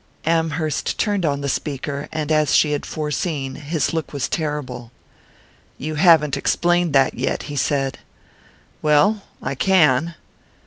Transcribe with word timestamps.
Amherst 0.25 0.97
turned 0.97 1.27
on 1.27 1.41
the 1.41 1.47
speaker; 1.47 2.09
and, 2.11 2.31
as 2.31 2.55
she 2.55 2.71
had 2.71 2.87
foreseen, 2.87 3.53
his 3.53 3.93
look 3.93 4.11
was 4.11 4.27
terrible. 4.27 4.91
"You 5.77 5.93
haven't 5.93 6.35
explained 6.35 6.91
that 6.93 7.13
yet," 7.13 7.43
he 7.43 7.55
said. 7.55 7.99
"Well 8.81 9.21
I 9.43 9.53
can." 9.53 10.15